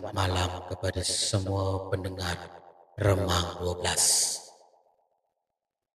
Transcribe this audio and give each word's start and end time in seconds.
selamat 0.00 0.16
malam 0.16 0.50
kepada 0.72 1.02
semua 1.04 1.92
pendengar 1.92 2.32
Remang 2.96 3.60
12. 3.60 3.84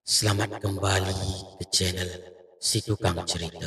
Selamat 0.05 0.61
kembali 0.61 1.25
ke 1.57 1.65
channel 1.73 2.13
Si 2.61 2.85
Tukang 2.85 3.17
Cerita. 3.25 3.65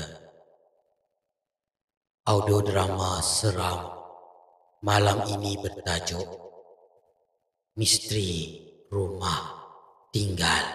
Audio 2.31 2.63
drama 2.63 3.19
seram 3.19 3.83
malam 4.87 5.27
ini 5.27 5.59
bertajuk 5.59 6.31
Misteri 7.75 8.63
Rumah 8.95 9.43
Tinggal. 10.15 10.67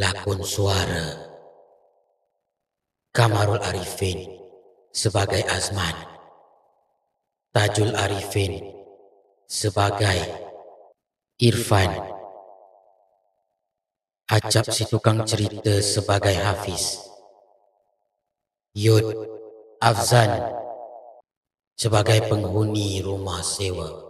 Lakon 0.00 0.40
suara 0.40 1.20
Kamarul 3.12 3.60
Arifin 3.60 4.24
sebagai 4.88 5.44
Azman. 5.52 6.15
Tajul 7.56 7.96
Arifin 7.96 8.68
sebagai 9.48 10.20
Irfan. 11.40 11.88
Acap 14.28 14.68
si 14.68 14.84
tukang 14.84 15.24
cerita 15.24 15.80
sebagai 15.80 16.36
Hafiz. 16.36 17.00
Yud 18.76 19.08
Afzan 19.80 20.36
sebagai 21.80 22.28
penghuni 22.28 23.00
rumah 23.00 23.40
sewa. 23.40 24.04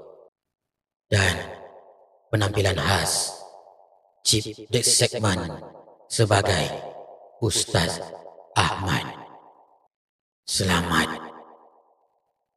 Dan 1.06 1.38
penampilan 2.34 2.74
khas 2.74 3.30
Cip 4.26 4.66
Dek 4.74 4.82
Segman 4.82 5.46
sebagai 6.10 6.66
Ustaz 7.38 8.02
Ahmad. 8.58 9.06
Selamat 10.42 11.25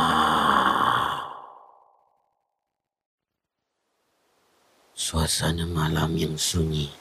Suasana 4.92 5.64
malam 5.64 6.12
yang 6.20 6.36
sunyi. 6.36 6.92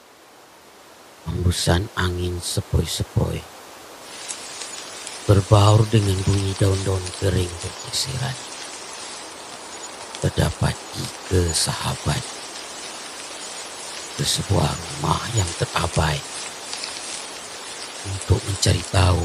Hembusan 1.27 1.91
angin 1.99 2.39
sepoi-sepoi. 2.39 3.43
Berbaur 5.27 5.83
dengan 5.91 6.15
bunyi 6.23 6.55
daun-daun 6.55 7.03
kering 7.19 7.51
berkisiran. 7.59 8.37
Terdapat 10.23 10.71
tiga 10.95 11.43
sahabat. 11.51 12.23
Di 14.15 14.23
sebuah 14.23 14.71
rumah 14.71 15.19
yang 15.35 15.51
terabai. 15.59 16.36
Untuk 18.07 18.39
mencari 18.47 18.83
tahu 18.87 19.23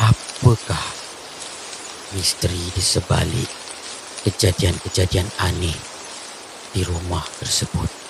apakah 0.00 0.86
misteri 2.16 2.72
di 2.72 2.80
sebalik 2.80 3.50
kejadian-kejadian 4.24 5.28
aneh 5.36 5.76
di 6.72 6.80
rumah 6.84 7.24
tersebut. 7.40 8.02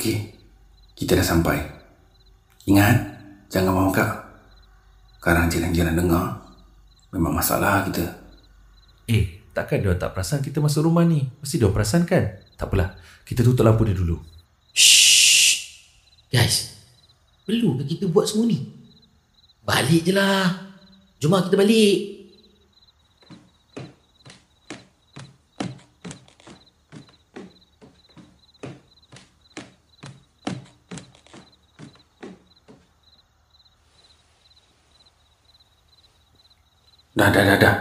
Okey, 0.00 0.32
kita 1.10 1.26
dah 1.26 1.34
sampai. 1.34 1.58
Ingat, 2.70 2.94
jangan 3.50 3.74
mengangkat. 3.74 4.06
Sekarang 5.18 5.50
jiran-jiran 5.50 5.98
dengar, 5.98 6.38
memang 7.10 7.34
masalah 7.34 7.82
kita. 7.90 8.06
Eh, 9.10 9.50
takkan 9.50 9.82
dia 9.82 9.90
tak 9.98 10.14
perasan 10.14 10.38
kita 10.38 10.62
masuk 10.62 10.86
rumah 10.86 11.02
ni? 11.02 11.26
Mesti 11.42 11.58
dia 11.58 11.66
perasan 11.66 12.06
kan? 12.06 12.38
Tak 12.54 12.70
apalah, 12.70 12.94
kita 13.26 13.42
tutup 13.42 13.66
lampu 13.66 13.82
dia 13.90 13.98
dulu. 13.98 14.22
Shh. 14.70 15.82
Guys, 16.30 16.78
perlu 17.42 17.74
ke 17.82 17.90
kita 17.90 18.06
buat 18.06 18.30
semua 18.30 18.46
ni? 18.46 18.70
Balik 19.66 20.06
je 20.06 20.14
lah. 20.14 20.46
Jom 21.18 21.34
lah 21.34 21.42
kita 21.42 21.58
balik. 21.58 22.19
Dah, 37.20 37.28
dah, 37.28 37.44
dah, 37.44 37.58
dah. 37.60 37.76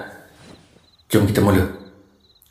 Jom 1.08 1.24
kita 1.24 1.40
mula. 1.40 1.64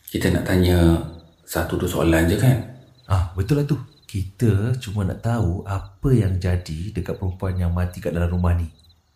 Kita 0.09 0.32
nak 0.32 0.49
tanya 0.49 0.97
satu 1.44 1.76
dua 1.76 1.84
soalan 1.84 2.25
je 2.25 2.41
kan? 2.41 2.65
Ah, 3.04 3.28
betul 3.37 3.60
lah 3.60 3.69
tu. 3.69 3.76
Kita 4.09 4.72
cuma 4.81 5.04
nak 5.04 5.21
tahu 5.21 5.69
apa 5.69 6.09
yang 6.16 6.41
jadi 6.41 6.97
dekat 6.97 7.21
perempuan 7.21 7.60
yang 7.60 7.77
mati 7.77 8.00
kat 8.00 8.16
dalam 8.16 8.32
rumah 8.32 8.56
ni. 8.56 8.65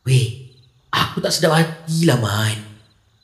Weh, 0.05 0.53
aku 0.93 1.25
tak 1.25 1.33
sedap 1.33 1.57
hati 1.57 2.05
lah, 2.05 2.21
Man. 2.21 2.61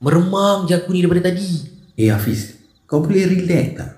Meremang 0.01 0.65
je 0.65 0.81
aku 0.81 0.97
ni 0.97 1.05
daripada 1.05 1.29
tadi. 1.29 1.69
Eh 2.01 2.09
Hafiz, 2.09 2.57
kau 2.89 3.05
boleh 3.05 3.29
relax 3.29 3.67
tak? 3.77 3.91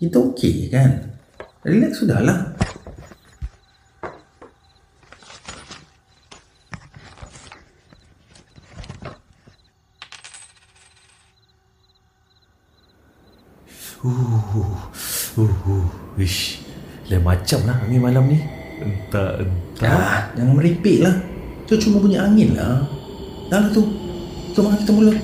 Kita 0.00 0.16
okey 0.32 0.72
kan? 0.72 1.12
Relax 1.60 2.00
sudahlah. 2.00 2.49
Uh, 14.50 14.74
uh, 15.38 15.46
uh, 15.46 15.86
wish. 16.18 16.58
Lain 17.06 17.22
macam 17.22 17.62
lah 17.70 17.78
angin 17.86 18.02
malam 18.02 18.26
ni. 18.26 18.38
Entah, 18.82 19.38
entah. 19.38 19.86
Dah, 19.86 20.20
jangan 20.34 20.54
meripik 20.58 21.06
lah. 21.06 21.14
Itu 21.66 21.78
cuma 21.86 22.02
bunyi 22.02 22.18
angin 22.18 22.58
lah. 22.58 22.82
Dah 23.46 23.62
lah 23.62 23.70
tu. 23.70 23.86
Jom 24.50 24.66
lah 24.66 24.74
kita 24.74 24.90
mula. 24.90 25.14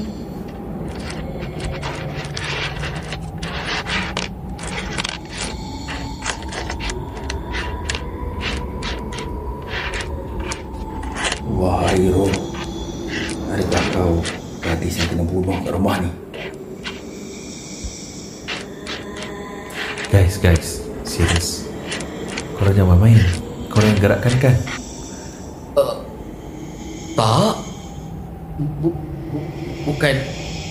Bu, 29.32 29.38
bu, 29.38 29.70
bukan 29.92 30.14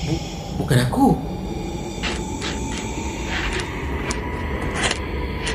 bu, 0.05 0.13
bukan 0.61 0.77
aku. 0.85 1.07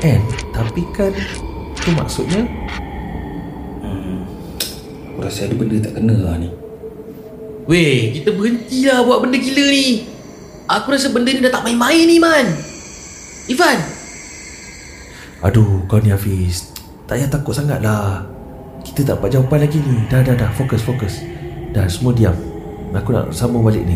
And, 0.01 0.23
tapi 0.49 0.81
kan 0.97 1.13
tu 1.77 1.93
maksudnya 1.93 2.49
Aku 5.11 5.29
rasa 5.29 5.45
ada 5.45 5.53
benda 5.53 5.77
tak 5.77 6.01
kena 6.01 6.15
lah 6.17 6.35
ni. 6.41 6.49
Weh, 7.69 8.09
kita 8.17 8.33
berhentilah 8.33 9.05
buat 9.05 9.21
benda 9.21 9.37
gila 9.37 9.65
ni. 9.69 10.09
Aku 10.65 10.89
rasa 10.89 11.13
benda 11.13 11.29
ni 11.29 11.45
dah 11.45 11.53
tak 11.53 11.61
main-main 11.61 12.09
ni, 12.09 12.17
Man. 12.17 12.49
Ivan, 13.45 13.77
Aduh, 15.41 15.85
kau 15.89 15.97
ni 15.97 16.13
Hafiz. 16.13 16.69
Tak 17.09 17.17
payah 17.17 17.29
takut 17.29 17.57
sangat 17.57 17.81
lah. 17.81 18.25
Kita 18.85 19.01
tak 19.01 19.17
dapat 19.17 19.29
jawapan 19.33 19.59
lagi 19.65 19.81
ni. 19.81 20.05
Dah, 20.05 20.21
dah, 20.21 20.37
dah. 20.37 20.53
Fokus, 20.53 20.85
fokus. 20.85 21.21
Dah, 21.73 21.89
semua 21.89 22.13
diam. 22.13 22.50
Aku 22.91 23.15
nak 23.15 23.31
sambung 23.31 23.63
balik 23.63 23.87
ni 23.87 23.95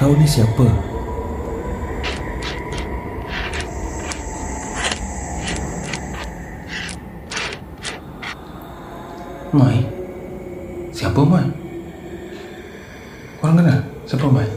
Kau 0.00 0.16
ni 0.16 0.24
siapa? 0.24 0.64
Mai 9.52 9.84
Siapa 10.90 11.20
Mai? 11.20 11.46
Korang 13.44 13.60
kenal? 13.60 13.80
Siapa 14.08 14.26
Mai? 14.32 14.48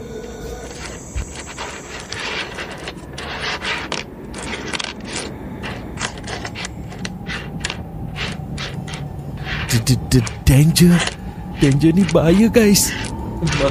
Danger? 10.48 11.17
Danger 11.58 11.90
ni 11.94 12.02
bahaya 12.10 12.46
guys 12.46 12.94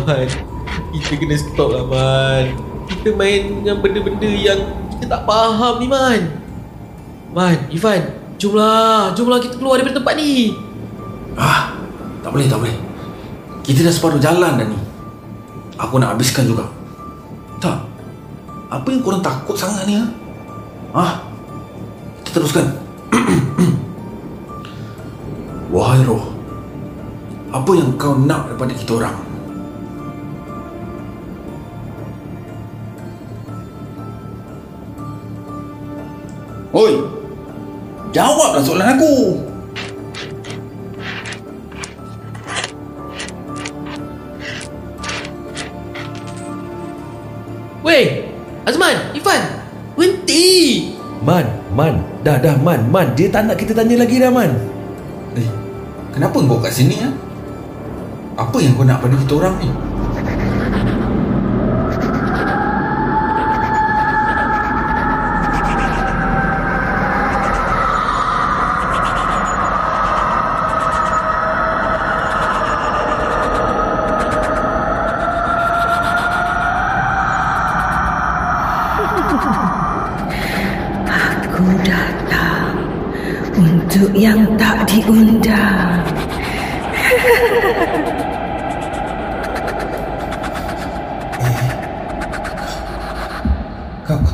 Man 0.05 0.27
Kita 0.91 1.13
kena 1.15 1.35
stop 1.39 1.71
lah 1.71 1.85
Man 1.87 2.55
Kita 2.87 3.15
main 3.15 3.63
dengan 3.63 3.79
benda-benda 3.79 4.29
yang 4.29 4.59
Kita 4.95 5.17
tak 5.17 5.21
faham 5.23 5.79
ni 5.79 5.87
Man 5.87 6.21
Man, 7.31 7.57
Ivan 7.71 8.01
Jomlah 8.37 9.15
Jomlah 9.15 9.39
kita 9.39 9.55
keluar 9.59 9.79
daripada 9.79 9.99
tempat 9.99 10.15
ni 10.19 10.67
Ah, 11.37 11.69
tak 12.25 12.33
boleh, 12.33 12.49
tak 12.49 12.57
boleh. 12.57 12.73
Kita 13.61 13.85
dah 13.85 13.93
separuh 13.93 14.17
jalan 14.17 14.57
dah 14.57 14.65
ni. 14.65 14.79
Aku 15.77 16.01
nak 16.01 16.17
habiskan 16.17 16.49
juga. 16.49 16.65
Tak. 17.61 17.77
Apa 18.73 18.89
yang 18.89 19.05
korang 19.05 19.21
takut 19.21 19.53
sangat 19.53 19.85
ni, 19.85 20.01
ha? 20.01 20.05
Ah, 20.97 21.21
kita 22.25 22.41
teruskan. 22.41 22.73
Wahai 25.75 26.01
roh, 26.09 26.26
apa 27.57 27.71
yang 27.73 27.89
kau 27.97 28.13
nak 28.13 28.53
daripada 28.53 28.73
kita 28.77 28.91
orang? 29.01 29.17
Oi, 36.77 36.93
jawablah 38.13 38.61
soalan 38.61 38.93
aku. 38.93 39.13
Weh 47.81 48.19
Azman 48.67 49.15
Ivan 49.15 49.63
Berhenti 49.95 50.91
Man 51.23 51.47
Man 51.71 52.03
Dah 52.19 52.35
dah 52.35 52.59
Man 52.59 52.83
Man 52.91 53.15
Dia 53.15 53.31
tak 53.31 53.47
nak 53.47 53.55
kita 53.55 53.71
tanya 53.71 54.03
lagi 54.03 54.19
dah 54.19 54.27
Man 54.27 54.51
Eh, 55.39 55.47
kenapa 56.11 56.35
kau 56.35 56.59
kat 56.59 56.75
sini 56.75 56.99
ya? 56.99 57.07
Apa 58.47 58.63
yang 58.63 58.79
kau 58.79 58.87
nak 58.87 59.03
pada 59.03 59.11
kita 59.19 59.33
orang 59.43 59.59
ni? 59.59 59.67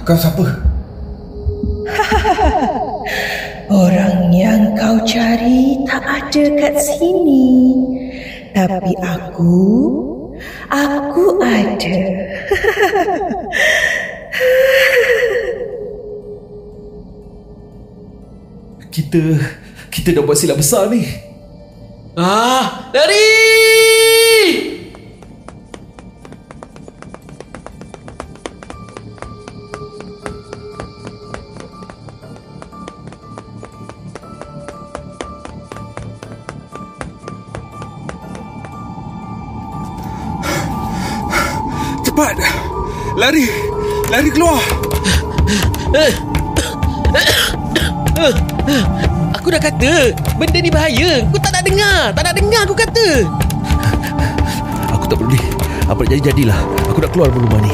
Kau, 0.03 0.19
siapa? 0.19 0.43
Orang 3.71 4.35
yang 4.35 4.75
kau 4.75 4.99
cari 5.07 5.79
tak 5.87 6.03
ada 6.03 6.43
kat 6.59 6.75
sini. 6.75 7.71
Tapi 8.51 8.91
aku, 8.99 9.55
aku 10.67 11.39
ada. 11.39 11.99
Kita 18.93 19.21
Kita 19.89 20.13
dah 20.13 20.21
buat 20.21 20.37
silap 20.37 20.61
besar 20.61 20.85
ni 20.91 21.32
Cepat! 42.13 42.37
Lari! 43.17 43.49
Lari 44.13 44.29
keluar! 44.29 44.61
Aku 49.33 49.49
dah 49.49 49.57
kata 49.57 50.13
Benda 50.37 50.61
ni 50.61 50.69
bahaya 50.69 51.25
Kau 51.33 51.41
tak 51.41 51.57
nak 51.57 51.65
dengar 51.65 52.13
Tak 52.13 52.21
nak 52.21 52.37
dengar 52.37 52.69
aku 52.69 52.77
kata 52.77 53.25
Aku 54.93 55.09
tak 55.09 55.17
peduli 55.25 55.41
Apa 55.89 56.05
nak 56.05 56.09
jadi-jadilah 56.13 56.61
Aku 56.93 57.01
nak 57.01 57.09
keluar 57.17 57.33
dari 57.33 57.41
rumah 57.49 57.61
ni 57.65 57.73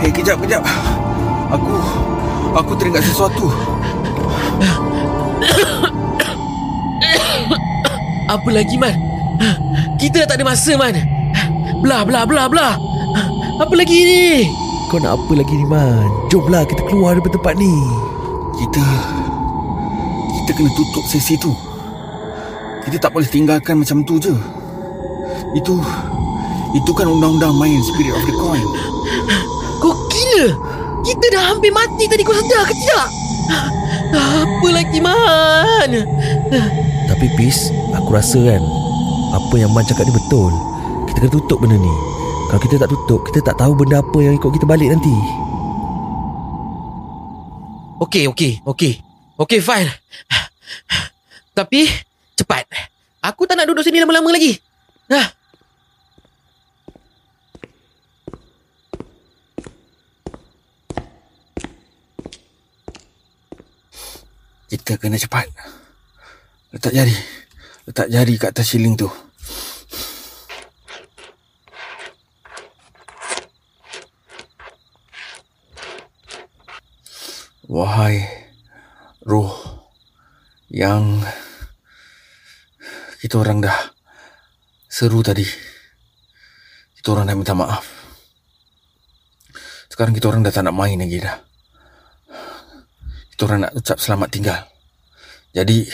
Hei, 0.00 0.08
kejap, 0.08 0.40
kejap. 0.40 0.64
Aku... 1.52 1.76
Aku 2.56 2.72
teringat 2.80 3.04
sesuatu. 3.04 3.52
Apa 8.30 8.46
lagi 8.54 8.78
Man? 8.78 8.94
Kita 9.98 10.22
dah 10.22 10.28
tak 10.30 10.38
ada 10.38 10.46
masa 10.46 10.78
Man. 10.78 10.94
Belah 11.82 12.06
belah 12.06 12.22
belah 12.22 12.46
belah. 12.46 12.74
Apa 13.58 13.74
lagi 13.74 14.06
ni? 14.06 14.46
Kau 14.86 15.02
nak 15.02 15.18
apa 15.18 15.32
lagi 15.34 15.58
ni 15.58 15.66
Man? 15.66 16.06
Jomlah 16.30 16.62
kita 16.62 16.86
keluar 16.86 17.18
daripada 17.18 17.34
tempat 17.34 17.58
ni. 17.58 17.74
Kita... 18.54 18.82
Kita 20.30 20.50
kena 20.54 20.70
tutup 20.78 21.04
sesi 21.10 21.34
tu. 21.42 21.50
Kita 22.86 23.02
tak 23.02 23.10
boleh 23.10 23.26
tinggalkan 23.26 23.82
macam 23.82 24.06
tu 24.06 24.22
je. 24.22 24.34
Itu... 25.58 25.82
Itu 26.70 26.94
kan 26.94 27.10
undang-undang 27.10 27.58
main 27.58 27.82
Spirit 27.82 28.14
of 28.14 28.22
the 28.30 28.34
Coin. 28.38 28.62
Kau 29.82 29.90
gila. 30.06 30.54
Kita 31.02 31.26
dah 31.34 31.42
hampir 31.50 31.74
mati 31.74 32.06
tadi 32.06 32.22
Kau 32.22 32.36
sedar 32.36 32.62
ke 32.62 32.74
tidak? 32.78 33.08
Apa 34.14 34.68
lagi 34.70 34.98
Man 35.02 35.90
Tapi 37.20 37.36
Pis 37.36 37.68
Aku 37.92 38.16
rasa 38.16 38.40
kan 38.40 38.64
Apa 39.36 39.60
yang 39.60 39.68
Man 39.76 39.84
cakap 39.84 40.08
ni 40.08 40.12
betul 40.16 40.48
Kita 41.04 41.20
kena 41.20 41.28
tutup 41.36 41.60
benda 41.60 41.76
ni 41.76 41.94
Kalau 42.48 42.60
kita 42.64 42.80
tak 42.80 42.88
tutup 42.88 43.20
Kita 43.28 43.44
tak 43.44 43.60
tahu 43.60 43.76
benda 43.76 44.00
apa 44.00 44.24
yang 44.24 44.40
ikut 44.40 44.48
kita 44.56 44.64
balik 44.64 44.88
nanti 44.88 45.12
Okey, 48.00 48.24
okey, 48.32 48.64
okey. 48.64 49.04
Okey, 49.36 49.60
fine. 49.60 49.92
Tapi, 51.52 51.84
cepat. 52.32 52.64
Aku 53.20 53.44
tak 53.44 53.60
nak 53.60 53.68
duduk 53.68 53.84
sini 53.84 54.00
lama-lama 54.00 54.32
lagi. 54.32 54.56
Dah. 55.04 55.28
Kita 64.72 64.96
kena 64.96 65.20
cepat. 65.20 65.79
Letak 66.70 66.94
jari. 66.94 67.16
Letak 67.90 68.06
jari 68.06 68.34
kat 68.38 68.54
atas 68.54 68.70
shilling 68.70 68.94
tu. 68.94 69.10
Wahai 77.70 78.26
roh 79.22 79.50
yang 80.70 81.22
kita 83.22 83.42
orang 83.42 83.62
dah 83.62 83.78
seru 84.86 85.22
tadi. 85.26 85.46
Kita 86.98 87.14
orang 87.14 87.30
dah 87.30 87.36
minta 87.38 87.54
maaf. 87.54 87.86
Sekarang 89.90 90.14
kita 90.14 90.30
orang 90.30 90.46
dah 90.46 90.54
tak 90.54 90.64
nak 90.66 90.74
main 90.78 90.98
lagi 90.98 91.18
dah. 91.18 91.36
Kita 93.34 93.42
orang 93.50 93.66
nak 93.66 93.72
ucap 93.74 93.98
selamat 93.98 94.28
tinggal. 94.30 94.60
Jadi, 95.50 95.88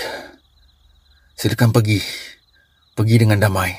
silakan 1.37 1.71
pergi. 1.71 2.01
Pergi 2.97 3.17
dengan 3.21 3.37
damai. 3.37 3.77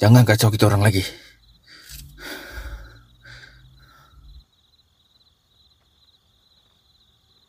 Jangan 0.00 0.24
kacau 0.24 0.48
kita 0.48 0.66
orang 0.72 0.82
lagi. 0.82 1.04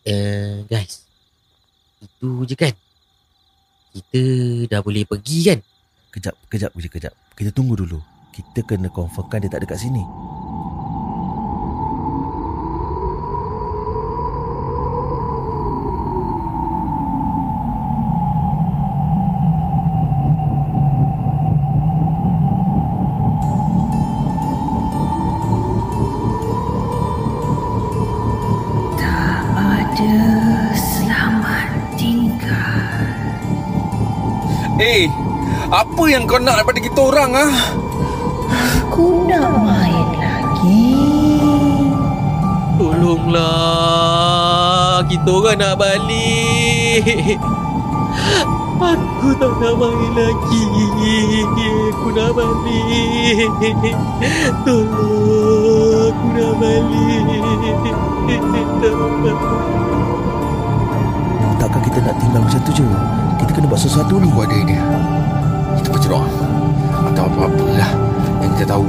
Uh, 0.03 0.67
guys. 0.67 1.07
Itu 2.03 2.43
je 2.43 2.59
kan? 2.59 2.75
Kita 3.95 4.21
dah 4.67 4.83
boleh 4.83 5.07
pergi 5.07 5.39
kan? 5.47 5.59
Kejap, 6.13 6.35
kejap 6.45 6.69
je, 6.77 6.89
kejap 6.93 7.13
Kita 7.33 7.49
tunggu 7.49 7.73
dulu 7.73 7.97
Kita 8.29 8.61
kena 8.61 8.85
confirmkan 8.93 9.41
dia 9.41 9.49
tak 9.49 9.65
ada 9.65 9.73
kat 9.73 9.81
sini 9.81 10.05
apa 35.73 36.03
yang 36.05 36.29
kau 36.29 36.37
nak 36.37 36.61
daripada 36.61 36.77
kita 36.77 37.01
orang 37.01 37.33
ah? 37.33 37.49
Aku 38.53 39.25
nak 39.25 39.49
main 39.65 40.05
lagi. 40.21 41.01
Tolonglah 42.77 43.41
Kita 45.05 45.29
orang 45.29 45.57
nak 45.61 45.77
balik 45.77 47.37
Aku 48.83 49.29
tak 49.37 49.53
nak 49.61 49.73
main 49.77 50.11
lagi 50.17 50.65
Aku 51.93 52.09
nak 52.11 52.33
balik 52.33 53.47
Tolong 54.65 56.11
Aku 56.11 56.27
nak 56.33 56.53
balik 56.57 57.23
Takkan 61.61 61.81
kita 61.87 61.99
nak 62.01 62.15
tinggal 62.19 62.41
macam 62.41 62.59
tu 62.65 62.71
je 62.73 62.85
Kita 63.37 63.49
kena 63.53 63.69
buat 63.69 63.79
sesuatu 63.79 64.17
ni 64.19 64.27
Aku 64.33 64.43
ada 64.43 64.55
idea 64.57 65.22
Kita 66.02 66.02
bercerai. 66.02 66.30
Atau 67.14 67.24
apa-apa 67.30 67.64
lah 67.78 67.90
yang 68.42 68.52
kita 68.58 68.66
tahu. 68.74 68.86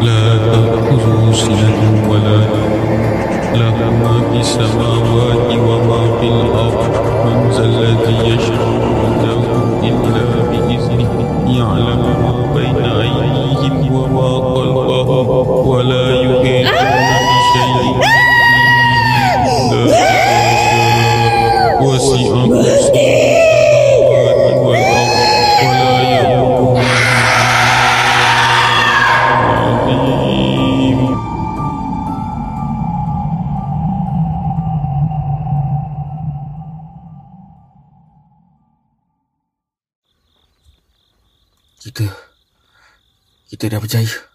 لا 0.00 0.24
تأخذه 0.48 1.32
سنة 1.32 2.08
ولا 2.08 2.36
نوم 2.48 3.02
له 3.54 3.76
ما 4.00 4.14
في 4.32 4.40
السماوات 4.40 5.48
وما 5.52 6.00
في 6.20 6.28
الأرض 6.28 6.92
من 7.24 7.50
ذا 7.52 7.64
الذي 7.64 8.16
يشفع 8.32 8.64
عنده 9.04 9.44
إلا 9.82 10.24
بإذنه 10.50 11.10
يعلم 11.58 12.02
ما 12.22 12.34
بين 12.54 12.84
أيديهم 12.84 13.92
وما 13.92 14.30
خلفهم 14.54 15.68
ولا 15.68 16.04
يحيطون 16.10 16.80
بشيء 17.28 18.13
Kita 43.55 43.71
dah 43.71 43.79
berjaya. 43.79 44.34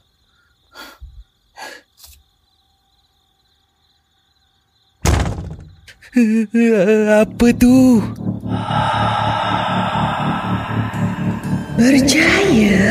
Apa 7.24 7.48
tu? 7.56 8.04
Berjaya? 11.80 12.84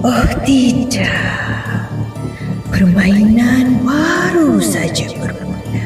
Oh 0.00 0.24
tidak. 0.48 1.20
Permainan 2.72 3.84
baru 3.84 4.56
saja 4.56 5.04
bermula. 5.20 5.84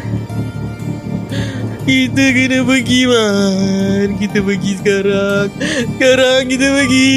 Kita 1.86 2.24
kena 2.34 2.66
pergi 2.66 3.06
Man 3.06 4.18
Kita 4.18 4.42
pergi 4.42 4.72
sekarang 4.74 5.46
Sekarang 5.94 6.42
kita 6.50 6.66
pergi 6.82 7.14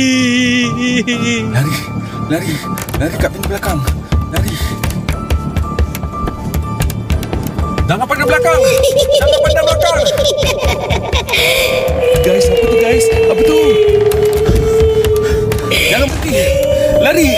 Lari, 1.49 1.75
lari, 2.29 2.53
lari 3.01 3.15
kat 3.17 3.29
pintu 3.33 3.49
belakang. 3.49 3.98
Jangan 7.89 8.05
pandang 8.05 8.29
belakang. 8.29 8.61
Jangan 9.17 9.39
pandang 9.41 9.65
belakang. 9.65 9.97
Guys, 12.21 12.45
apa 12.45 12.65
tu 12.69 12.77
guys? 12.77 13.05
Apa 13.09 13.41
tu? 13.41 13.59
Jangan 15.89 16.05
berhenti. 16.05 16.33
Lari. 17.01 17.29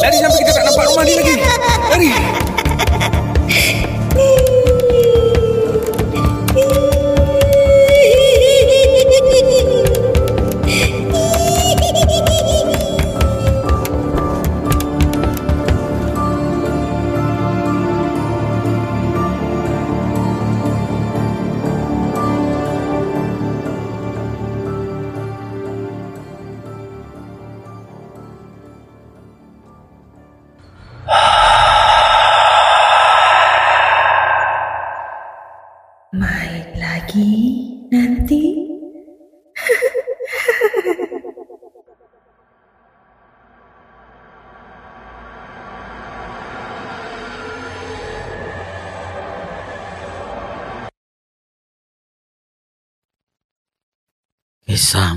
Lari 0.00 0.16
sampai 0.16 0.38
kita 0.40 0.50
tak 0.56 0.64
nampak 0.64 0.88
rumah 0.88 1.04
ni 1.04 1.12
lagi. 1.12 1.36
Lari. 1.92 2.10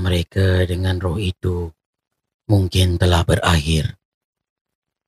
Mereka 0.06 0.62
dengan 0.62 1.02
roh 1.02 1.18
itu 1.18 1.74
mungkin 2.46 2.94
telah 2.94 3.26
berakhir. 3.26 3.98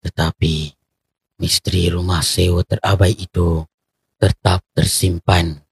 Tetapi 0.02 0.74
misteri 1.38 1.86
rumah 1.86 2.18
sewa 2.18 2.66
terabai 2.66 3.14
itu 3.14 3.62
tetap 4.18 4.66
tersimpan. 4.74 5.62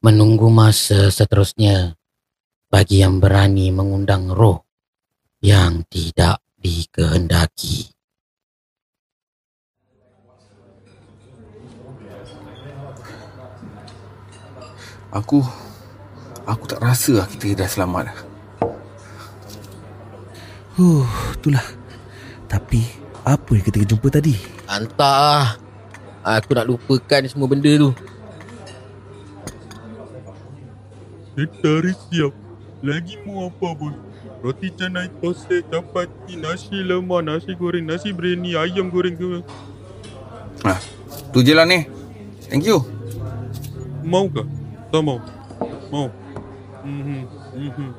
Menunggu 0.00 0.48
masa 0.48 1.12
seterusnya 1.12 1.92
bagi 2.72 3.04
yang 3.04 3.20
berani 3.20 3.68
mengundang 3.68 4.32
roh 4.32 4.64
yang 5.44 5.84
tidak 5.92 6.40
dikehendaki. 6.56 7.92
Aku 15.08 15.40
aku 16.44 16.64
tak 16.68 16.80
rasa 16.84 17.24
lah 17.24 17.28
kita 17.28 17.64
dah 17.64 17.68
selamat. 17.68 18.27
Huh, 20.78 21.02
itulah. 21.34 21.66
Tapi, 22.46 22.86
apa 23.26 23.50
yang 23.50 23.64
kita 23.66 23.82
jumpa 23.82 24.14
tadi? 24.14 24.38
Hantar 24.70 25.58
Aku 26.28 26.52
nak 26.52 26.68
lupakan 26.68 27.24
semua 27.24 27.48
benda 27.48 27.72
tu. 27.74 27.90
Setari 31.34 31.96
siap. 32.06 32.32
Lagi 32.84 33.18
mau 33.26 33.50
apa 33.50 33.74
bos? 33.74 33.96
Roti 34.38 34.70
canai 34.70 35.10
toset, 35.18 35.66
chapati, 35.66 36.38
nasi 36.38 36.78
lemak, 36.84 37.26
nasi 37.26 37.56
goreng, 37.58 37.88
nasi 37.88 38.14
biryani, 38.14 38.54
ayam 38.54 38.86
goreng 38.86 39.18
ke? 39.18 39.42
Ha, 40.62 40.78
tu 41.34 41.42
je 41.42 41.56
lah 41.58 41.66
ni. 41.66 41.88
Thank 42.46 42.68
you. 42.68 42.84
Mau 44.06 44.30
ke? 44.30 44.46
Tak 44.94 45.02
mau. 45.02 45.18
Mau. 45.90 46.06
Mhm. 46.86 47.24
Mhm. 47.56 47.90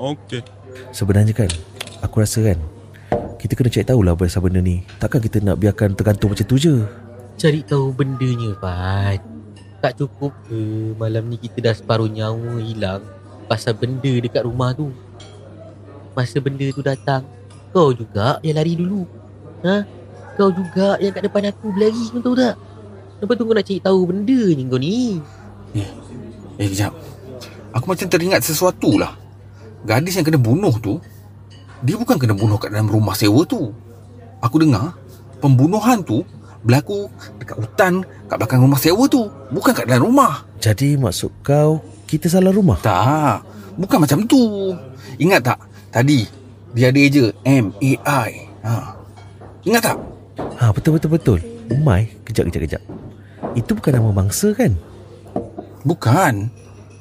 Okey. 0.00 0.40
Sebenarnya 0.96 1.36
kan, 1.36 1.50
aku 2.12 2.20
rasa 2.20 2.44
kan, 2.44 2.60
kita 3.40 3.56
kena 3.56 3.72
cari 3.72 3.88
tahulah 3.88 4.12
pasal 4.12 4.44
benda 4.44 4.60
ni. 4.60 4.84
Takkan 5.00 5.24
kita 5.24 5.40
nak 5.40 5.56
biarkan 5.56 5.96
tergantung 5.96 6.36
macam 6.36 6.44
tu 6.44 6.60
je. 6.60 6.84
Cari 7.40 7.64
tahu 7.64 7.88
bendanya, 7.96 8.52
Fat. 8.60 9.24
Tak 9.80 9.96
cukup 9.96 10.36
ke 10.44 10.92
malam 11.00 11.32
ni 11.32 11.40
kita 11.40 11.64
dah 11.64 11.72
separuh 11.72 12.12
nyawa 12.12 12.60
hilang 12.60 13.00
pasal 13.48 13.72
benda 13.72 14.12
dekat 14.20 14.44
rumah 14.44 14.76
tu. 14.76 14.92
Masa 16.12 16.36
benda 16.44 16.68
tu 16.68 16.84
datang, 16.84 17.24
kau 17.72 17.96
juga 17.96 18.36
yang 18.44 18.60
lari 18.60 18.76
dulu. 18.76 19.08
Ha? 19.64 19.88
Kau 20.36 20.52
juga 20.52 21.00
yang 21.00 21.16
kat 21.16 21.32
depan 21.32 21.48
aku 21.48 21.72
berlari, 21.72 22.04
kau 22.12 22.20
tahu 22.20 22.36
tak? 22.36 22.60
Lepas 23.24 23.34
tu 23.40 23.44
kau 23.48 23.56
nak 23.56 23.64
cari 23.64 23.80
tahu 23.80 24.00
benda 24.04 24.40
ni 24.52 24.62
kau 24.68 24.76
ni. 24.76 25.16
Eh, 26.60 26.68
kejap. 26.68 26.92
Aku 27.72 27.88
macam 27.88 28.04
teringat 28.04 28.44
sesuatu 28.44 29.00
lah. 29.00 29.16
Gadis 29.88 30.20
yang 30.20 30.28
kena 30.28 30.36
bunuh 30.36 30.76
tu, 30.76 31.00
dia 31.82 31.94
bukan 31.98 32.16
kena 32.16 32.34
bunuh 32.38 32.58
kat 32.58 32.70
dalam 32.70 32.86
rumah 32.86 33.14
sewa 33.18 33.42
tu. 33.42 33.74
Aku 34.42 34.58
dengar, 34.58 34.94
pembunuhan 35.42 36.02
tu 36.02 36.22
berlaku 36.62 37.10
dekat 37.42 37.58
hutan 37.58 38.06
kat 38.30 38.38
belakang 38.38 38.62
rumah 38.62 38.78
sewa 38.78 39.04
tu. 39.10 39.26
Bukan 39.50 39.74
kat 39.74 39.90
dalam 39.90 40.10
rumah. 40.10 40.46
Jadi 40.62 40.94
maksud 40.94 41.42
kau, 41.42 41.82
kita 42.06 42.30
salah 42.30 42.54
rumah? 42.54 42.78
Tak, 42.78 43.42
bukan 43.74 43.98
macam 44.06 44.22
tu. 44.30 44.70
Ingat 45.18 45.42
tak? 45.42 45.58
Tadi, 45.90 46.22
dia 46.72 46.88
ada 46.88 47.02
je 47.02 47.34
M-A-I. 47.44 48.30
Ha. 48.62 48.72
Ingat 49.66 49.82
tak? 49.82 49.98
Ha, 50.38 50.70
betul-betul-betul. 50.70 51.42
Umai, 51.68 52.14
kejap, 52.22 52.46
kejap, 52.48 52.62
kejap. 52.64 52.82
Itu 53.58 53.74
bukan 53.74 53.92
nama 53.98 54.10
bangsa 54.14 54.54
kan? 54.54 54.72
Bukan. 55.82 56.48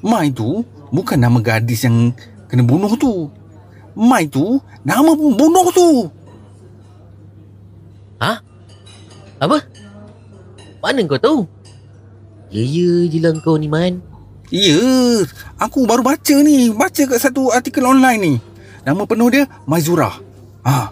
Mai 0.02 0.34
tu 0.34 0.66
bukan 0.90 1.22
nama 1.22 1.38
gadis 1.38 1.86
yang 1.86 2.12
kena 2.50 2.66
bunuh 2.66 2.92
tu. 2.98 3.30
Mai 3.96 4.28
tu 4.28 4.60
nama 4.88 5.12
pembunuh 5.14 5.68
tu. 5.76 6.12
Apa? 9.42 9.58
Mana 10.86 11.02
kau 11.10 11.18
tahu? 11.18 11.40
Ya 12.54 12.62
ya 12.62 13.10
je 13.10 13.18
lah 13.18 13.34
kau 13.42 13.58
ni 13.58 13.66
Man 13.66 14.06
Ya, 14.52 14.84
aku 15.56 15.88
baru 15.88 16.04
baca 16.04 16.36
ni. 16.44 16.70
Baca 16.76 17.08
kat 17.08 17.18
satu 17.18 17.56
artikel 17.56 17.88
online 17.88 18.20
ni. 18.20 18.34
Nama 18.84 19.08
penuh 19.08 19.32
dia 19.32 19.48
Maizura. 19.64 20.12
Ha. 20.68 20.92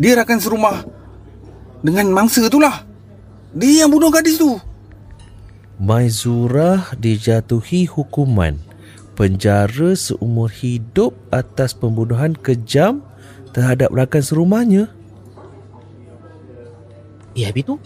Dia 0.00 0.16
rakan 0.16 0.40
serumah 0.40 0.88
dengan 1.84 2.08
mangsa 2.08 2.48
tu 2.48 2.56
lah. 2.56 2.88
Dia 3.52 3.84
yang 3.84 3.92
bunuh 3.92 4.08
gadis 4.08 4.40
tu. 4.40 4.56
Maizurah 5.76 6.96
dijatuhi 6.96 7.84
hukuman 7.84 8.56
penjara 9.20 9.92
seumur 9.92 10.48
hidup 10.48 11.12
atas 11.28 11.76
pembunuhan 11.76 12.32
kejam 12.32 13.04
terhadap 13.52 13.92
rakan 13.92 14.24
serumahnya. 14.24 14.88
Eh 17.36 17.44
habis 17.44 17.68
tu 17.68 17.76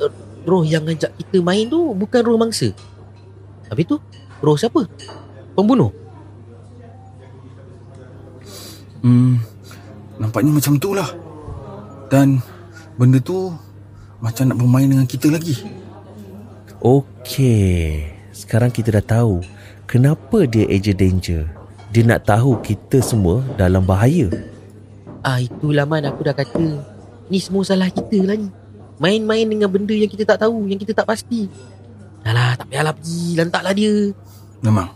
eh, 0.00 0.12
Roh 0.48 0.64
yang 0.64 0.82
ajak 0.88 1.14
kita 1.14 1.38
main 1.38 1.70
tu 1.70 1.94
Bukan 1.94 2.26
roh 2.26 2.34
mangsa 2.34 2.74
Habis 3.70 3.86
tu 3.86 4.02
Roh 4.42 4.58
siapa? 4.58 4.82
Pembunuh 5.54 5.94
Hmm, 9.04 9.36
nampaknya 10.16 10.48
macam 10.48 10.80
tu 10.80 10.96
lah. 10.96 11.04
Dan 12.08 12.40
benda 12.96 13.20
tu 13.20 13.52
macam 14.16 14.48
nak 14.48 14.56
bermain 14.56 14.88
dengan 14.88 15.04
kita 15.04 15.28
lagi. 15.28 15.60
Okey, 16.80 18.08
sekarang 18.32 18.72
kita 18.72 18.96
dah 18.96 19.04
tahu 19.04 19.44
kenapa 19.86 20.48
dia 20.48 20.68
agent 20.68 20.98
danger. 20.98 21.42
Dia 21.94 22.02
nak 22.02 22.26
tahu 22.26 22.58
kita 22.64 22.98
semua 22.98 23.44
dalam 23.54 23.86
bahaya. 23.86 24.32
Ah 25.24 25.40
itulah 25.40 25.88
Man 25.88 26.04
aku 26.04 26.20
dah 26.20 26.36
kata 26.36 26.84
Ni 27.32 27.40
semua 27.40 27.64
salah 27.64 27.88
kita 27.88 28.28
lah 28.28 28.36
ni 28.36 28.52
Main-main 29.00 29.48
dengan 29.48 29.72
benda 29.72 29.96
yang 29.96 30.12
kita 30.12 30.28
tak 30.28 30.44
tahu 30.44 30.68
Yang 30.68 30.84
kita 30.84 31.00
tak 31.00 31.08
pasti 31.08 31.48
Alah 32.28 32.60
tak 32.60 32.68
payahlah 32.68 32.92
pergi 32.92 33.32
Lantaklah 33.40 33.72
dia 33.72 34.12
Memang. 34.64 34.88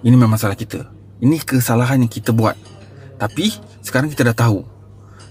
Ini 0.00 0.16
memang 0.16 0.40
salah 0.40 0.56
kita. 0.56 0.80
Ini 1.20 1.36
kesalahan 1.44 2.00
yang 2.00 2.08
kita 2.08 2.32
buat. 2.32 2.56
Tapi 3.20 3.52
sekarang 3.84 4.08
kita 4.08 4.32
dah 4.32 4.48
tahu. 4.48 4.64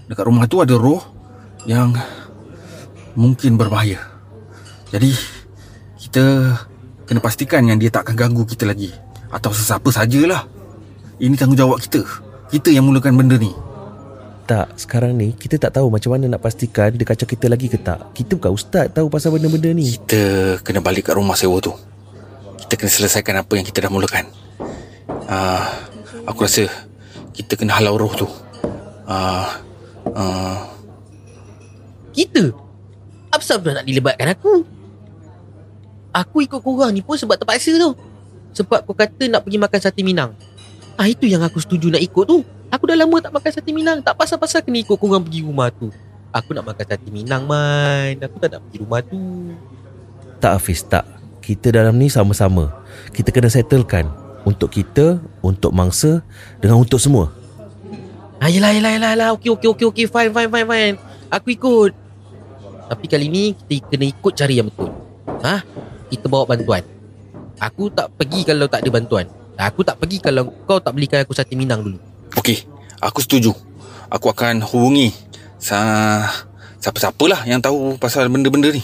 Dekat 0.06 0.30
rumah 0.30 0.46
tu 0.46 0.62
ada 0.62 0.78
roh 0.78 1.02
yang 1.66 1.90
mungkin 3.18 3.58
berbahaya. 3.58 3.98
Jadi 4.94 5.10
kita 5.98 6.54
kena 7.06 7.22
pastikan 7.22 7.62
yang 7.64 7.78
dia 7.78 7.88
tak 7.88 8.10
akan 8.10 8.16
ganggu 8.18 8.42
kita 8.42 8.66
lagi. 8.66 8.90
Atau 9.30 9.54
sesiapa 9.54 9.86
sajalah. 9.94 10.44
Ini 11.22 11.34
tanggungjawab 11.38 11.78
kita. 11.80 12.02
Kita 12.50 12.68
yang 12.74 12.84
mulakan 12.84 13.14
benda 13.16 13.38
ni. 13.38 13.54
Tak, 14.46 14.78
sekarang 14.78 15.18
ni 15.18 15.34
kita 15.34 15.58
tak 15.58 15.74
tahu 15.74 15.90
macam 15.90 16.14
mana 16.14 16.30
nak 16.30 16.38
pastikan 16.38 16.94
dia 16.94 17.02
kacau 17.02 17.26
kita 17.26 17.50
lagi 17.50 17.66
ke 17.66 17.82
tak. 17.82 18.14
Kita 18.14 18.38
bukan 18.38 18.54
ustaz 18.54 18.86
tahu 18.94 19.10
pasal 19.10 19.34
benda-benda 19.34 19.74
ni. 19.74 19.98
Kita 19.98 20.22
kena 20.62 20.78
balik 20.78 21.10
kat 21.10 21.18
rumah 21.18 21.34
sewa 21.34 21.58
tu. 21.58 21.74
Kita 22.62 22.78
kena 22.78 22.90
selesaikan 22.90 23.42
apa 23.42 23.58
yang 23.58 23.66
kita 23.66 23.82
dah 23.86 23.90
mulakan. 23.90 24.30
Ah, 25.26 25.66
aku 26.30 26.46
rasa 26.46 26.70
kita 27.34 27.58
kena 27.58 27.74
halau 27.74 27.98
roh 27.98 28.14
tu. 28.14 28.28
Ah, 29.06 29.62
ah, 30.14 30.62
Kita 32.10 32.50
Apa 33.30 33.42
sebab 33.42 33.82
nak 33.82 33.86
dilebatkan 33.86 34.34
aku 34.34 34.75
Aku 36.16 36.40
ikut 36.40 36.64
korang 36.64 36.96
ni 36.96 37.04
pun 37.04 37.20
sebab 37.20 37.36
terpaksa 37.36 37.76
tu 37.76 37.92
Sebab 38.56 38.88
kau 38.88 38.96
kata 38.96 39.28
nak 39.28 39.44
pergi 39.44 39.60
makan 39.60 39.80
sate 39.84 40.00
Minang 40.00 40.32
Ah 40.96 41.04
itu 41.04 41.28
yang 41.28 41.44
aku 41.44 41.60
setuju 41.60 41.92
nak 41.92 42.00
ikut 42.00 42.24
tu 42.24 42.40
Aku 42.72 42.88
dah 42.88 42.96
lama 42.96 43.20
tak 43.20 43.36
makan 43.36 43.52
sate 43.52 43.68
Minang 43.76 44.00
Tak 44.00 44.16
pasal-pasal 44.16 44.64
kena 44.64 44.80
ikut 44.80 44.96
korang 44.96 45.20
pergi 45.20 45.44
rumah 45.44 45.68
tu 45.68 45.92
Aku 46.32 46.56
nak 46.56 46.64
makan 46.72 46.84
sate 46.88 47.12
Minang 47.12 47.44
man 47.44 48.16
Aku 48.24 48.40
tak 48.40 48.56
nak 48.56 48.64
pergi 48.64 48.76
rumah 48.80 49.04
tu 49.04 49.20
Tak 50.40 50.56
Hafiz, 50.56 50.80
tak. 50.88 51.04
Kita 51.46 51.70
dalam 51.70 51.94
ni 51.94 52.10
sama-sama. 52.10 52.74
Kita 53.14 53.30
kena 53.30 53.46
settlekan. 53.46 54.10
Untuk 54.42 54.66
kita, 54.66 55.22
untuk 55.46 55.70
mangsa, 55.70 56.26
dengan 56.58 56.82
untuk 56.82 56.98
semua. 56.98 57.30
Ah 58.42 58.50
yelah 58.50 58.74
yelah 58.74 58.98
yelah, 58.98 59.10
yelah. 59.14 59.28
Okey 59.38 59.54
okey 59.54 59.68
okey 59.70 59.86
okey 59.94 60.06
Fine 60.10 60.34
fine 60.34 60.50
fine 60.50 60.66
fine 60.66 60.94
Aku 61.30 61.48
ikut 61.54 61.94
Tapi 62.90 63.04
kali 63.08 63.32
ni 63.32 63.56
Kita 63.56 63.94
kena 63.94 64.04
ikut 64.10 64.32
cara 64.36 64.52
yang 64.52 64.68
betul 64.68 64.92
Ha? 65.40 65.62
Kita 66.12 66.26
bawa 66.30 66.44
bantuan 66.46 66.82
Aku 67.56 67.88
tak 67.88 68.12
pergi 68.14 68.44
kalau 68.44 68.68
tak 68.68 68.84
ada 68.84 68.90
bantuan 68.92 69.26
Aku 69.56 69.80
tak 69.80 69.96
pergi 69.96 70.20
kalau 70.20 70.52
kau 70.68 70.78
tak 70.78 70.92
belikan 70.92 71.24
aku 71.24 71.32
sate 71.32 71.56
Minang 71.56 71.80
dulu 71.80 71.98
okey. 72.46 72.62
Aku 73.02 73.18
setuju. 73.18 73.50
Aku 74.06 74.30
akan 74.30 74.62
hubungi 74.62 75.10
sa 75.58 75.78
siapa-siapalah 76.78 77.42
yang 77.50 77.58
tahu 77.58 77.98
pasal 77.98 78.30
benda-benda 78.30 78.70
ni. 78.70 78.82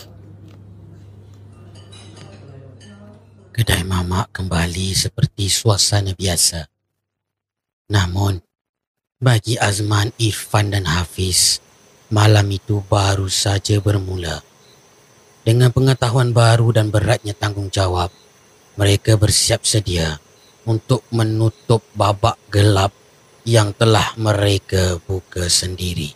Kedai 3.52 3.86
mamak 3.86 4.34
kembali 4.34 4.96
seperti 4.96 5.46
suasana 5.46 6.16
biasa. 6.16 6.66
Namun, 7.92 8.40
bagi 9.22 9.60
Azman, 9.60 10.10
Irfan 10.18 10.72
dan 10.72 10.88
Hafiz, 10.88 11.60
malam 12.10 12.48
itu 12.50 12.82
baru 12.90 13.28
saja 13.30 13.78
bermula. 13.78 14.40
Dengan 15.42 15.74
pengetahuan 15.74 16.30
baru 16.30 16.70
dan 16.70 16.94
beratnya 16.94 17.34
tanggungjawab, 17.34 18.14
mereka 18.78 19.18
bersiap 19.18 19.66
sedia 19.66 20.22
untuk 20.62 21.02
menutup 21.10 21.82
babak 21.98 22.38
gelap 22.46 22.94
yang 23.42 23.74
telah 23.74 24.14
mereka 24.14 25.02
buka 25.02 25.50
sendiri. 25.50 26.14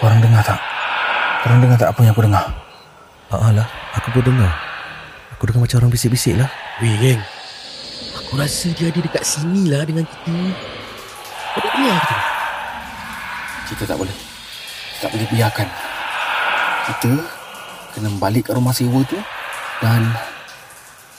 Korang 0.00 0.24
dengar 0.24 0.40
tak? 0.40 0.60
Korang 1.44 1.60
dengar 1.60 1.76
tak 1.76 1.92
apa 1.92 2.00
yang 2.00 2.12
aku 2.16 2.24
dengar? 2.24 2.44
Ah 3.28 3.52
lah, 3.52 3.68
aku 3.92 4.08
pun 4.08 4.24
dengar. 4.24 4.52
Aku 5.36 5.42
dengar 5.44 5.68
macam 5.68 5.76
orang 5.84 5.92
bisik-bisik 5.92 6.40
lah. 6.40 6.48
Weh, 6.80 6.96
geng. 6.96 7.20
Aku 8.24 8.40
rasa 8.40 8.72
dia 8.72 8.88
ada 8.88 9.00
dekat 9.04 9.20
sini 9.20 9.68
lah 9.68 9.84
dengan 9.84 10.08
kita. 10.08 10.32
Kau 11.52 11.60
tak 11.60 11.72
dengar 11.76 11.98
ke? 12.00 12.16
Kita 13.68 13.84
tak 13.84 13.98
boleh. 14.00 14.16
Tak 15.02 15.08
boleh 15.10 15.28
biarkan. 15.30 15.68
Kita 16.84 17.12
kena 17.96 18.10
balik 18.18 18.50
ke 18.50 18.52
rumah 18.52 18.74
sewa 18.74 19.00
tu 19.06 19.18
dan 19.80 20.14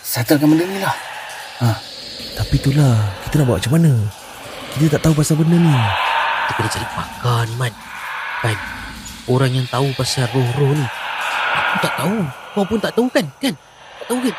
settlekan 0.03 0.47
benda 0.51 0.65
ni 0.67 0.77
lah. 0.79 0.95
Ha, 1.63 1.67
Tapi 2.35 2.59
itulah, 2.59 2.95
kita 3.25 3.41
nak 3.41 3.45
buat 3.47 3.57
macam 3.63 3.73
mana? 3.79 3.91
Kita 4.75 4.99
tak 4.99 5.01
tahu 5.07 5.13
pasal 5.15 5.35
benda 5.39 5.55
ni. 5.55 5.71
Kita 5.71 6.51
kena 6.59 6.69
cari 6.69 6.87
pakar 6.91 7.39
ni, 7.47 7.55
Man. 7.55 7.73
Kan? 8.43 8.57
Orang 9.25 9.51
yang 9.55 9.65
tahu 9.71 9.89
pasal 9.95 10.27
roh-roh 10.29 10.75
ni. 10.75 10.85
Aku 11.55 11.77
tak 11.81 11.93
tahu. 11.97 12.17
Kau 12.53 12.63
pun 12.67 12.79
tak 12.79 12.93
tahu 12.93 13.07
kan? 13.09 13.25
Kan? 13.39 13.55
Tak 14.03 14.05
tahu 14.11 14.19
kan? 14.21 14.35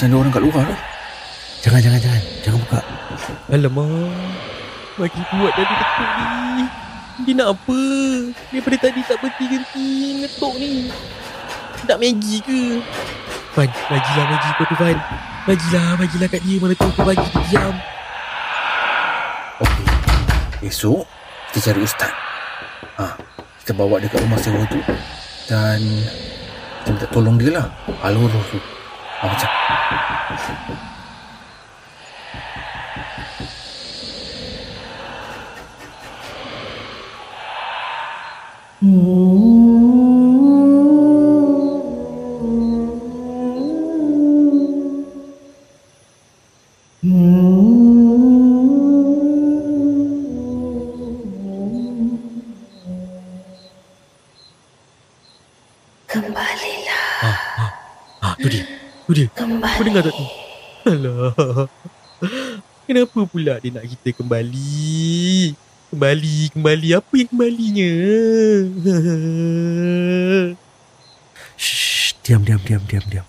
Macam 0.00 0.16
ada 0.16 0.20
orang 0.24 0.32
kat 0.32 0.44
luar 0.48 0.64
tu. 0.64 0.76
Jangan, 1.60 1.80
jangan, 1.84 2.00
jangan. 2.00 2.22
Jangan 2.40 2.58
buka. 2.64 2.80
Alamak. 3.52 4.16
Bagi 4.96 5.20
buat 5.28 5.52
tadi 5.52 5.74
ketuk 5.76 6.10
ni. 6.16 6.64
Dia 7.20 7.32
nak 7.36 7.48
apa? 7.52 7.80
Daripada 8.48 8.76
tadi 8.80 9.00
tak 9.04 9.16
berhenti-henti 9.20 9.88
ngetuk 10.24 10.54
ni. 10.56 10.88
Nak 11.84 11.98
Maggi 12.00 12.36
ke? 12.40 12.80
Fan, 13.52 13.68
bagilah 13.68 14.24
Maggi 14.24 14.50
kau 14.56 14.64
tu 14.72 14.76
Fan. 14.80 14.96
Bagilah, 15.44 15.88
bagilah 16.00 16.28
kat 16.32 16.40
dia. 16.48 16.56
Mana 16.56 16.74
tahu 16.80 16.92
kau 16.96 17.04
bagi 17.04 17.20
dia 17.20 17.44
diam. 17.52 17.76
Okey. 19.60 19.86
Esok 20.64 21.04
kita 21.52 21.76
cari 21.76 21.80
ustaz. 21.84 22.12
Ha, 22.96 23.20
kita 23.60 23.76
bawa 23.76 24.00
dia 24.00 24.08
kat 24.08 24.24
rumah 24.24 24.40
sewa 24.40 24.64
tu 24.64 24.80
dan 25.44 25.76
kita 26.80 26.88
minta 26.88 27.06
tolong 27.12 27.36
dia 27.36 27.52
lah. 27.52 27.68
Halau 28.00 28.24
roh 28.24 28.44
tu. 28.48 28.56
Ha, 29.20 29.28
macam. 29.28 29.59
Yeah! 29.70 30.96
Kenapa 63.20 63.36
pula 63.36 63.60
dia 63.60 63.68
nak 63.68 63.84
kita 63.84 64.16
kembali? 64.16 65.52
Kembali, 65.92 66.56
kembali. 66.56 66.88
Apa 66.96 67.12
yang 67.20 67.28
kembalinya? 67.28 67.92
Shh, 71.60 72.16
diam, 72.24 72.40
diam, 72.48 72.56
diam, 72.64 72.80
diam, 72.88 73.04
diam. 73.12 73.28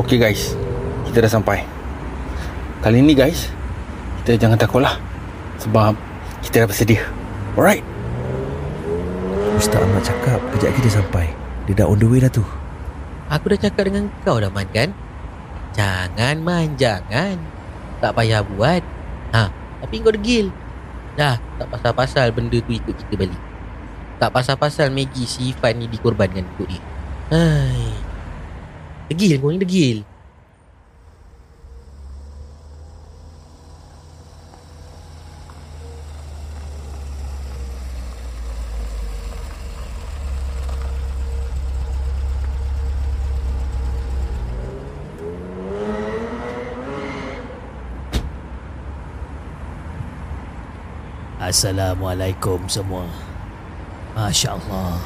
Okay 0.00 0.16
guys 0.16 0.56
Kita 1.04 1.20
dah 1.20 1.28
sampai 1.28 1.60
Kali 2.80 3.04
ni 3.04 3.12
guys 3.12 3.52
Kita 4.22 4.38
jangan 4.38 4.56
takutlah 4.56 4.96
Sebab 5.60 5.92
Kita 6.40 6.64
dah 6.64 6.68
bersedia 6.70 7.04
Alright 7.58 7.84
Ustaz 9.60 9.82
Ahmad 9.84 10.00
cakap 10.00 10.40
kejap 10.56 10.72
lagi 10.72 10.80
dia 10.80 10.94
sampai. 10.96 11.26
Dia 11.68 11.84
dah 11.84 11.86
on 11.92 12.00
the 12.00 12.08
way 12.08 12.22
dah 12.22 12.32
tu. 12.32 12.40
Aku 13.30 13.46
dah 13.54 13.60
cakap 13.62 13.86
dengan 13.86 14.10
kau 14.26 14.42
dah 14.42 14.50
Man 14.50 14.66
kan? 14.74 14.90
Jangan 15.70 16.42
Man, 16.42 16.74
jangan. 16.74 17.38
Tak 18.02 18.18
payah 18.18 18.42
buat. 18.42 18.82
Ha, 19.30 19.46
tapi 19.86 20.02
kau 20.02 20.10
degil. 20.10 20.50
Dah, 21.14 21.38
tak 21.38 21.70
pasal-pasal 21.70 22.34
benda 22.34 22.58
tu 22.58 22.74
ikut 22.74 22.90
kita 22.90 23.14
balik. 23.14 23.38
Tak 24.18 24.34
pasal-pasal 24.34 24.90
Maggie 24.90 25.30
si 25.30 25.54
Ifan 25.54 25.78
ni 25.78 25.86
dikorbankan 25.86 26.42
ikut 26.42 26.66
dia. 26.66 26.82
Hai. 27.30 27.94
Degil 29.14 29.38
kau 29.38 29.54
ni 29.54 29.62
degil. 29.62 30.09
Assalamualaikum 51.50 52.62
semua. 52.70 53.10
Masya 54.14 54.54
Allah. 54.54 55.02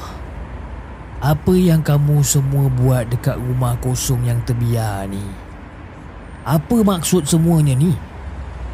Apa 1.24 1.56
yang 1.56 1.80
kamu 1.80 2.20
semua 2.20 2.68
buat 2.68 3.08
dekat 3.08 3.40
rumah 3.40 3.72
kosong 3.80 4.28
yang 4.28 4.36
terbiar 4.44 5.08
ni? 5.08 5.24
Apa 6.44 6.84
maksud 6.84 7.24
semuanya 7.24 7.72
ni? 7.72 7.96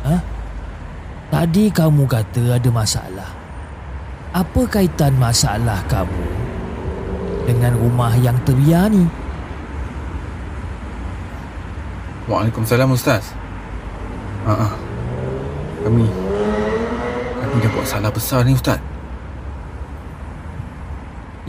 Ha? 0.02 0.18
Tadi 1.30 1.70
kamu 1.70 2.10
kata 2.10 2.58
ada 2.58 2.70
masalah. 2.74 3.30
Apa 4.34 4.66
kaitan 4.66 5.14
masalah 5.14 5.78
kamu 5.86 6.26
dengan 7.46 7.78
rumah 7.78 8.18
yang 8.18 8.34
terbiar 8.42 8.90
ni? 8.90 9.06
Waalaikumsalam 12.26 12.90
Ustaz 12.94 13.30
Haa 14.46 14.70
uh 14.70 14.72
Kami 15.86 16.06
Kami 17.50 17.66
dah 17.66 17.74
buat 17.74 17.82
salah 17.82 18.14
besar 18.14 18.46
ni 18.46 18.54
Ustaz 18.54 18.78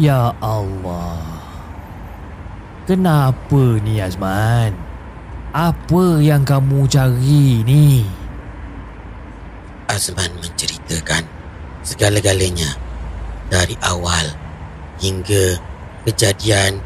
Ya 0.01 0.33
Allah. 0.41 1.21
Kenapa 2.89 3.77
ni 3.85 4.01
Azman? 4.01 4.73
Apa 5.53 6.17
yang 6.17 6.41
kamu 6.41 6.89
cari 6.89 7.61
ni? 7.61 8.01
Azman 9.85 10.33
menceritakan 10.41 11.21
segala-galanya 11.85 12.73
dari 13.53 13.77
awal 13.85 14.25
hingga 14.97 15.61
kejadian 16.09 16.81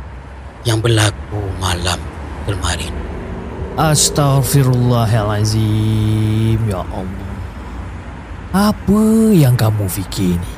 yang 0.68 0.84
berlaku 0.84 1.40
malam 1.64 2.04
kemarin. 2.44 2.92
Astaghfirullahalazim 3.80 6.60
ya 6.68 6.84
Allah. 6.92 7.25
Apa 8.56 9.36
yang 9.36 9.60
kamu 9.60 9.84
fikir 9.84 10.40
ni? 10.40 10.54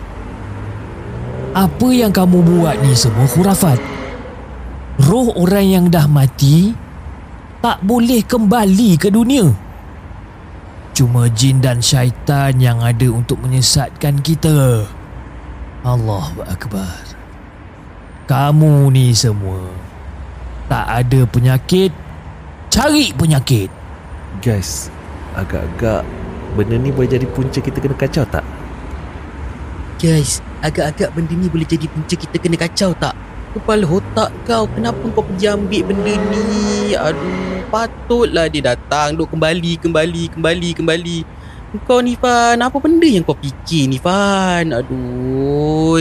Apa 1.57 1.89
yang 1.89 2.13
kamu 2.13 2.45
buat 2.45 2.77
ni 2.85 2.93
semua 2.93 3.25
khurafat. 3.25 3.81
Roh 5.01 5.33
orang 5.33 5.65
yang 5.65 5.85
dah 5.89 6.05
mati 6.05 6.77
tak 7.57 7.81
boleh 7.81 8.21
kembali 8.21 9.01
ke 9.01 9.09
dunia. 9.09 9.49
Cuma 10.93 11.25
jin 11.33 11.57
dan 11.57 11.81
syaitan 11.81 12.53
yang 12.61 12.85
ada 12.85 13.09
untuk 13.09 13.41
menyesatkan 13.41 14.21
kita. 14.21 14.85
Allahu 15.81 16.45
Akbar. 16.45 17.01
Kamu 18.29 18.93
ni 18.93 19.17
semua 19.17 19.73
tak 20.69 20.85
ada 20.85 21.25
penyakit, 21.25 21.89
cari 22.69 23.09
penyakit. 23.17 23.73
Guys, 24.45 24.93
agak-agak 25.33 26.05
benda 26.57 26.73
ni 26.81 26.89
boleh 26.89 27.05
jadi 27.05 27.29
punca 27.29 27.61
kita 27.61 27.77
kena 27.77 27.93
kacau 27.93 28.25
tak? 28.25 28.41
Guys, 30.01 30.41
agak-agak 30.65 31.13
benda 31.13 31.33
ni 31.37 31.45
boleh 31.45 31.69
jadi 31.69 31.85
punca 31.85 32.17
kita 32.17 32.35
kena 32.41 32.57
kacau 32.57 32.97
tak? 32.97 33.13
Kepala 33.53 33.85
otak 33.85 34.29
kau, 34.45 34.65
kenapa 34.73 35.01
kau 35.13 35.25
pergi 35.25 35.49
ambil 35.49 35.81
benda 35.85 36.13
ni? 36.13 36.93
Aduh, 36.97 37.61
patutlah 37.69 38.49
dia 38.49 38.73
datang. 38.73 39.13
Duk 39.13 39.29
kembali, 39.33 39.77
kembali, 39.81 40.23
kembali, 40.33 40.69
kembali. 40.77 41.17
Kau 41.85 42.01
ni 42.01 42.17
Fan, 42.17 42.57
apa 42.57 42.77
benda 42.81 43.05
yang 43.05 43.21
kau 43.21 43.37
fikir 43.37 43.89
ni 43.89 43.97
Fan? 44.01 44.73
Aduh. 44.73 45.97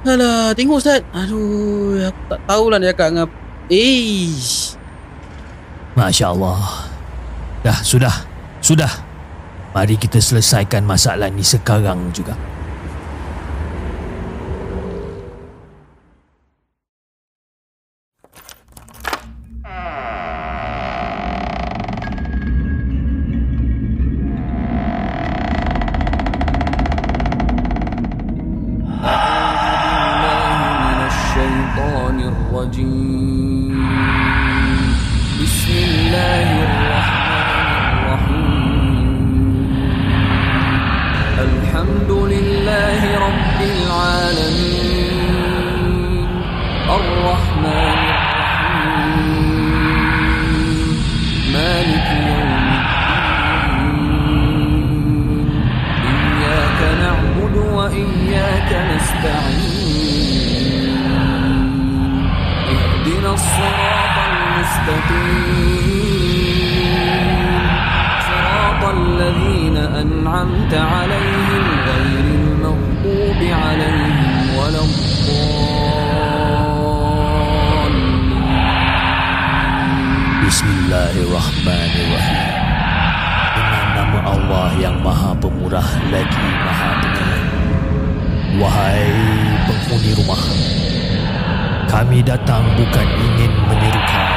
Alah, 0.00 0.56
tengok 0.56 0.80
Ustaz. 0.80 1.04
Aduh, 1.12 2.00
aku 2.00 2.20
tak 2.32 2.40
tahulah 2.48 2.76
nak 2.80 2.88
cakap 2.96 3.08
dengan... 3.12 3.28
Eish. 3.68 4.80
Masya 5.92 6.32
Allah. 6.32 6.88
Dah, 7.60 7.78
sudah. 7.84 8.14
Sudah. 8.64 9.09
Mari 9.70 9.94
kita 9.94 10.18
selesaikan 10.18 10.82
masalah 10.82 11.30
ni 11.30 11.46
sekarang 11.46 12.10
juga. 12.10 12.34
أنعمت 70.49 70.73
عليهم 70.73 71.65
غير 71.85 72.25
المغضوب 72.33 73.41
عليهم 73.41 74.57
ولا 74.57 74.81
الضالين 74.81 75.45
Bismillahirrahmanirrahim. 80.45 82.41
Dengan 83.53 83.85
nama 83.97 84.19
Allah 84.33 84.69
yang 84.81 84.97
Maha 85.05 85.37
Pemurah 85.37 85.89
lagi 86.09 86.47
Maha 86.57 86.89
Penyayang. 87.05 87.53
Wahai 88.57 89.05
penghuni 89.69 90.09
rumah, 90.17 90.41
kami 91.85 92.25
datang 92.25 92.65
bukan 92.73 93.07
ingin 93.13 93.53
meniru 93.69 94.01
kau. 94.09 94.33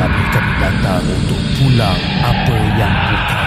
Tapi 0.00 0.22
kami 0.32 0.52
datang 0.56 1.04
untuk 1.04 1.40
pulang 1.60 2.00
apa 2.24 2.56
yang 2.80 2.94
bukan 3.12 3.41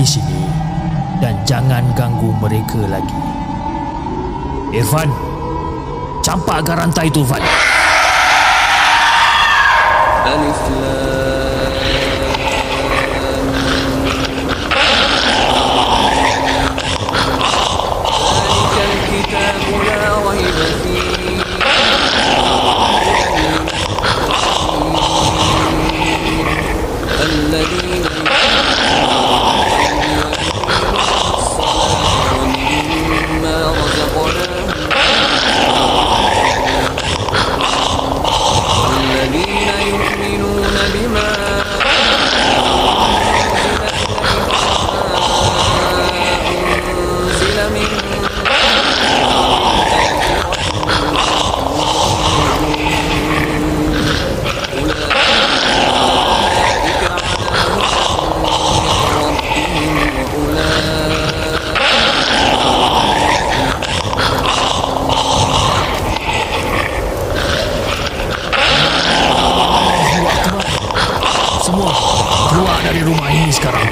di 0.00 0.06
sini 0.06 0.42
dan 1.20 1.36
jangan 1.48 1.84
ganggu 1.96 2.32
mereka 2.40 2.80
lagi. 2.88 3.20
Irfan, 4.72 5.08
campakkan 6.20 6.76
rantai 6.80 7.08
itu 7.08 7.22
Irfan. 7.24 7.44
ألف 10.26 10.62
لام 10.82 11.86
ذلك 18.66 18.76
الكتاب 18.90 19.56
لا 19.86 20.30
ريب 20.30 20.58
فيه 20.82 21.42
الذين 27.22 27.89
sekarang. 73.61 73.89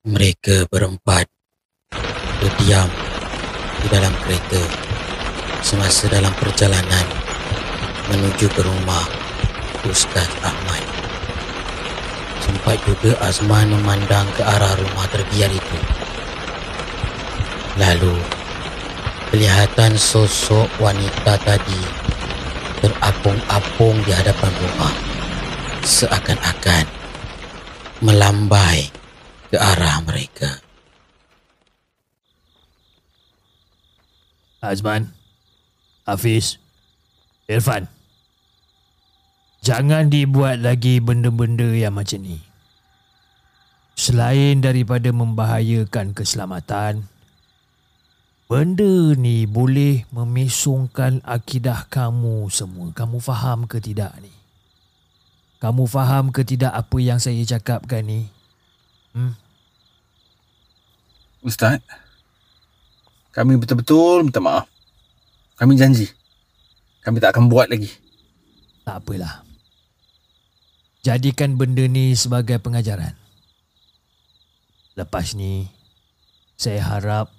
Mereka 0.00 0.70
berempat 0.70 1.26
berdiam 2.38 2.86
di 3.82 3.88
dalam 3.90 4.14
kereta 4.22 4.62
semasa 5.66 6.06
dalam 6.06 6.30
perjalanan 6.38 7.06
menuju 8.06 8.46
ke 8.54 8.62
rumah 8.62 9.06
Ustaz 9.86 10.30
Ahmad. 10.46 10.79
Sempat 12.70 12.86
juga 12.86 13.12
Azman 13.26 13.66
memandang 13.66 14.30
ke 14.38 14.46
arah 14.46 14.70
rumah 14.78 15.02
terbiar 15.10 15.50
itu. 15.50 15.78
Lalu, 17.82 18.14
kelihatan 19.26 19.98
sosok 19.98 20.70
wanita 20.78 21.34
tadi 21.42 21.82
terapung-apung 22.78 23.98
di 24.06 24.14
hadapan 24.14 24.54
rumah. 24.54 24.94
Seakan-akan 25.82 26.86
melambai 28.06 28.86
ke 29.50 29.58
arah 29.58 30.06
mereka. 30.06 30.62
Azman, 34.62 35.10
Hafiz, 36.06 36.62
Irfan. 37.50 37.90
Jangan 39.58 40.06
dibuat 40.06 40.62
lagi 40.62 41.02
benda-benda 41.02 41.66
yang 41.74 41.98
macam 41.98 42.22
ni. 42.22 42.49
Selain 44.00 44.64
daripada 44.64 45.12
membahayakan 45.12 46.16
keselamatan, 46.16 47.04
benda 48.48 49.12
ni 49.12 49.44
boleh 49.44 50.08
memesongkan 50.08 51.20
akidah 51.20 51.84
kamu 51.92 52.48
semua. 52.48 52.96
Kamu 52.96 53.20
faham 53.20 53.68
ke 53.68 53.76
tidak 53.76 54.16
ni? 54.24 54.32
Kamu 55.60 55.84
faham 55.84 56.32
ke 56.32 56.40
tidak 56.48 56.72
apa 56.72 56.96
yang 56.96 57.20
saya 57.20 57.44
cakapkan 57.44 58.00
ni? 58.00 58.24
Hmm? 59.12 59.36
Ustaz, 61.44 61.84
kami 63.36 63.60
betul-betul 63.60 64.24
minta 64.24 64.40
maaf. 64.40 64.64
Kami 65.60 65.76
janji. 65.76 66.08
Kami 67.04 67.20
tak 67.20 67.36
akan 67.36 67.52
buat 67.52 67.68
lagi. 67.68 67.92
Tak 68.80 69.04
apalah. 69.04 69.44
Jadikan 71.04 71.60
benda 71.60 71.84
ni 71.84 72.16
sebagai 72.16 72.56
pengajaran. 72.64 73.19
Lepas 75.00 75.32
ni, 75.32 75.64
saya 76.60 76.84
harap 76.84 77.32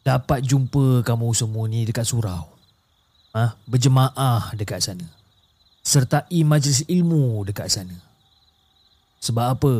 dapat 0.00 0.40
jumpa 0.40 1.04
kamu 1.04 1.36
semua 1.36 1.68
ni 1.68 1.84
dekat 1.84 2.08
surau. 2.08 2.48
Ha? 3.36 3.60
Berjemaah 3.68 4.56
dekat 4.56 4.80
sana. 4.80 5.04
Sertai 5.84 6.40
majlis 6.48 6.88
ilmu 6.88 7.44
dekat 7.44 7.68
sana. 7.68 7.92
Sebab 9.20 9.46
apa? 9.52 9.74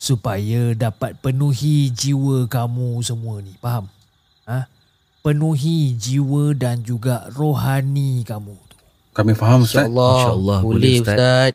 Supaya 0.00 0.72
dapat 0.72 1.20
penuhi 1.20 1.92
jiwa 1.92 2.48
kamu 2.48 3.04
semua 3.04 3.44
ni. 3.44 3.52
Faham? 3.60 3.92
Ha? 4.48 4.72
Penuhi 5.20 5.92
jiwa 5.92 6.56
dan 6.56 6.80
juga 6.80 7.28
rohani 7.28 8.24
kamu 8.24 8.56
tu. 8.72 8.76
Kami 9.12 9.36
faham 9.36 9.68
Ustaz. 9.68 9.84
InsyaAllah 9.84 10.16
InsyaAllah, 10.16 10.58
boleh 10.64 10.80
boleh, 10.80 10.96
Ustaz. 11.04 11.16
Ustaz. 11.20 11.52